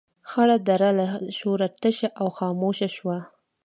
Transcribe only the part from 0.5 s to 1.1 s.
دره له